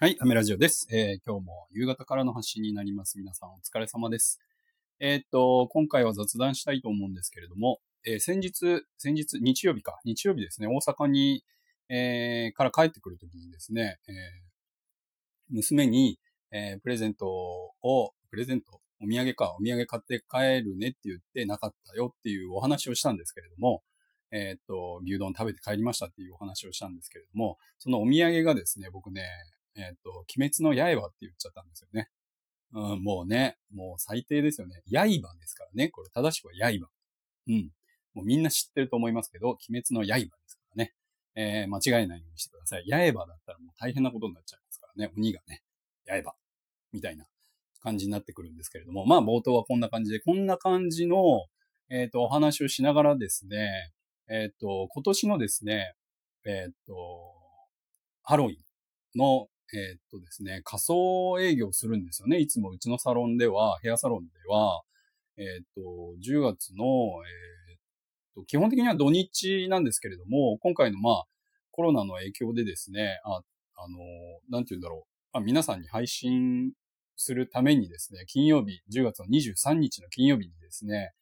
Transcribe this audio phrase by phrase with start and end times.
[0.00, 0.86] はい、アメラジオです。
[0.92, 3.18] えー今日も夕方からの発信になります。
[3.18, 4.38] 皆さんお疲れ様です。
[5.00, 11.42] えーっと、今回は雑談したいと思うんですけれども、えー先日、先日、日曜日か、日曜日ですね、大阪に、
[11.88, 14.14] えーから帰ってくるときにですね、えー
[15.48, 16.20] 娘に、
[16.52, 17.26] えープレゼント
[17.82, 23.82] を、プレゼント、お土産か、お土産買って帰るねって言ってなかったよっていうお話をしたんですけれども、
[24.30, 29.24] えっと、牛丼食べて帰りましたっていうお話をしたんですけれども、そのお土産がですね、僕ね、
[29.78, 32.08] えっ、と、鬼滅の刃って言っちゃったんですよね。
[32.72, 34.82] うん、もうね、もう最低ですよね。
[34.92, 35.88] 刃ですからね。
[35.88, 36.88] これ正しくは刃。
[37.48, 37.70] うん。
[38.14, 40.94] もうみんな知ってると思いますけど、鬼滅の刃ですからね。
[41.34, 42.84] えー、間違えないようにしてください。
[42.90, 45.12] 刃だったらもう大変なことになっちゃいますからね。
[45.16, 45.62] 鬼がね、
[46.06, 46.34] 刃。
[46.92, 47.26] みたいな
[47.80, 49.06] 感じになってくるんですけれども。
[49.06, 51.46] まあ冒頭はこんな感じで、こんな感じの、
[51.90, 53.92] えっ、と、お話をしながらですね、
[54.28, 55.94] えっ、と、今年のですね、
[56.44, 57.34] えっ、と、
[58.22, 58.56] ハロウィン
[59.18, 62.38] の、えーっとですね、仮装営業するんですよね。
[62.38, 64.82] いつもうちのサロンでは、ヘアサロンでは、
[65.36, 65.80] えーっと、
[66.24, 67.80] 10月の、えーっ
[68.36, 71.24] と、基本的には土日なんですけれども、今回のまあ、
[71.70, 73.40] コロナの影響でですね、あ、
[73.76, 73.98] あの、
[74.50, 75.08] なんて言うんだろう。
[75.32, 76.72] まあ、皆さんに配信
[77.16, 81.12] するためにですね、金曜日、10月の23日の金曜日にですね、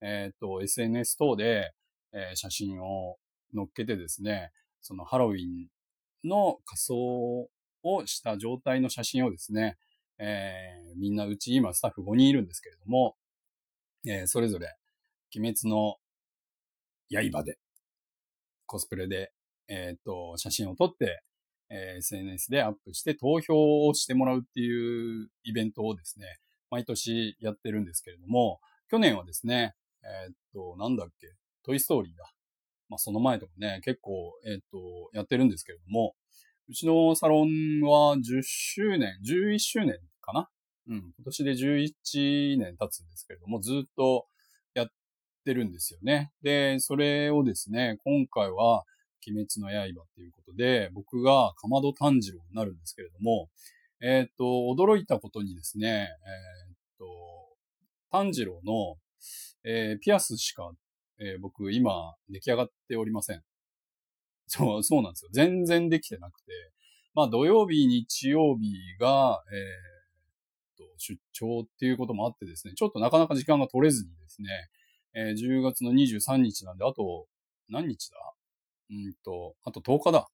[0.00, 1.72] えーっと、SNS 等で、
[2.12, 3.16] えー写真を
[3.54, 5.68] 載っけてですね、そのハロウィン
[6.28, 7.48] の仮装
[7.82, 9.76] をした状態の写真をですね、
[10.18, 13.16] えーみんなうち今スタッフ5人いるんですけれども、
[14.06, 14.76] えーそれぞれ
[15.36, 15.96] 鬼滅の
[17.10, 17.58] 刃で、
[18.66, 19.32] コスプレで、
[19.68, 21.22] えーっと、写真を撮って、
[21.70, 26.26] えー SNS でアップして投票をしてもらうっていうイベントをですね、
[26.70, 31.28] 毎年やってるんですけれども、去年はですね、えっと、なんだっけ、
[31.64, 32.30] トイストーリーだ。
[32.88, 36.14] まあ、その前とかね、結構、えっと、やってるんですけれども、
[36.70, 40.48] うちのサロンは10周年、11周年かな？
[40.88, 40.96] うん。
[40.98, 44.26] 今年で11年経つんですけれども、ずっと
[44.74, 44.86] やっ
[45.44, 46.30] てるんですよね。
[46.42, 48.84] で、それをですね、今回は、
[49.26, 53.50] 鬼滅の刃っていうことで、僕がかまど炭治郎になるんですけれども、
[54.00, 57.04] えーっと、驚いたことにですね、えーっと、
[58.12, 58.96] 炭治郎の、
[59.64, 60.70] えーピアスしか、
[61.18, 63.42] えー僕今出来上がっておりません。
[64.50, 65.30] そう、 そうなんですよ。
[65.32, 66.52] 全然できてなくて。
[67.14, 74.48] まあ土曜日、日曜日が、えーと、出張っていうこともあってですね、ちょっとなかなか時間が取れずにですね、
[75.14, 77.26] えー10月の23日なんで、あと、
[77.68, 78.16] 何日だ？
[78.90, 80.28] うんと、あと10日だ。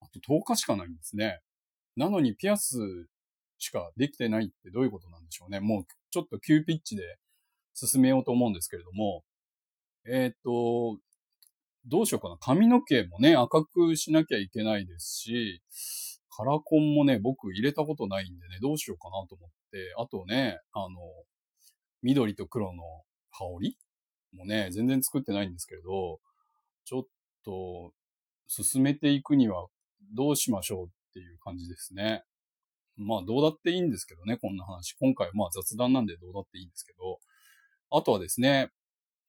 [0.00, 1.40] あと10日しかないんですね。
[1.96, 2.78] なのにピアス
[3.58, 5.60] しかできてないってどういうことなんでしょうね。
[5.60, 7.02] もうちょっと急ピッチで
[7.74, 9.24] 進めようと思うんですけれども、
[10.04, 10.98] えーと、
[11.88, 12.36] どうしようかな。
[12.38, 15.62] 髪の毛もね、赤くしなきゃいけないですし、
[16.30, 20.88] カラコンもね、僕入れたことないんでね、どうしようかなと思って、あとね、あの、
[22.02, 22.82] 緑と黒の
[23.30, 23.78] 羽織
[24.32, 26.20] もね、全然作ってないんですけれど、
[26.84, 27.02] ちょっ
[27.44, 27.92] と、
[28.46, 29.66] 進めていくには
[30.14, 32.24] どうしましょうっていう感じですね。
[32.96, 34.94] まあ、どうだっていいんですけどね、こんな話。
[34.94, 37.20] 今回まあ雑談なんでどうだっていいんですけど、
[37.90, 38.70] あとはですね、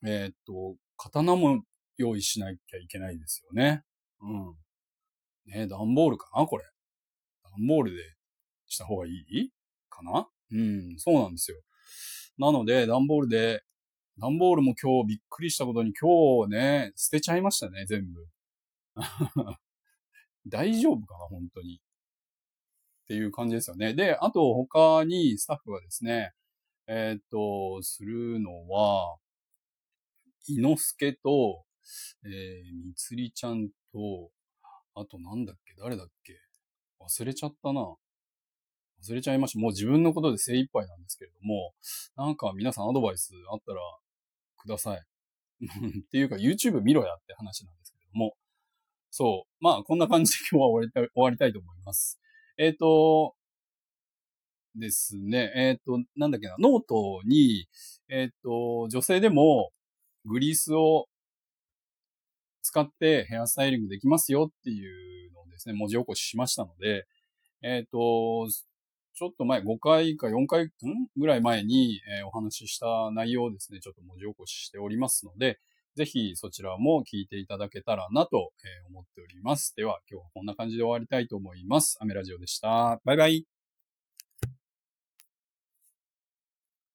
[0.06, 1.64] えーっと、刀も
[2.00, 3.84] 用意しなきゃいけないですよね。
[4.22, 4.56] うん。
[5.46, 6.64] ね段ボールかなこれ。
[7.44, 8.02] 段ボールで
[8.68, 9.52] した方がいい
[9.90, 10.28] かな？
[10.52, 11.58] うん、そうなんですよ。
[12.38, 13.64] なので、段ボールで、
[14.18, 18.26] 段ボールも今日びっくりしたことに今日ね、捨てちゃいましたね、全部。
[20.48, 21.76] 大丈夫かな本当に。
[21.76, 21.80] っ
[23.08, 23.94] ていう感じですよね。
[23.94, 26.32] で、あと他にスタッフがですね、
[26.88, 29.18] えーっと、するのは、
[30.48, 31.66] 伊之助と、
[32.26, 34.32] えー、みつりちゃんと、
[34.96, 36.34] あとなんだっけ誰だっけ
[37.00, 37.82] 忘れちゃったな。
[39.02, 39.60] 忘れちゃいました。
[39.60, 41.74] もう自分のことで精一杯なんですけれども、
[42.16, 43.80] なんか皆さんアドバイスあったら
[44.58, 45.02] ください。
[46.06, 48.36] っていうか YouTube 見ろやって話なんですけれども。
[49.10, 49.64] そう。
[49.64, 52.20] まあこんな感じで今日は終わりたい終わりたいと思います。
[52.58, 53.36] えっ、と、
[54.76, 55.52] ですね。
[55.56, 56.56] えっ、と、なんだっけな。
[56.60, 57.68] ノートに、
[58.10, 59.72] えっ、と、女性でも
[60.26, 61.08] グリースを
[62.62, 67.06] 使ってヘアスタイリングできますよっていうのをですね、文字起こししましたので、
[67.62, 68.48] えっ、と、
[69.14, 70.70] ちょっと前、5回か4回、ん？
[71.18, 75.60] ぐらい前に、えーお話しした内容をですね、ちょっと文字起こししておりますので、
[75.96, 78.52] ぜひそちらも聞いていただけたらなと
[78.90, 79.74] 思っております。
[79.76, 81.98] では、今日はこんな感じで終わりたいと思います。
[82.00, 83.02] アメラジオでした。
[83.04, 83.59] バイバイ。